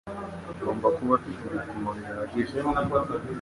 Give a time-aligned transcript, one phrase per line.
[0.51, 2.57] agomba kuba afite ibipimo bihagije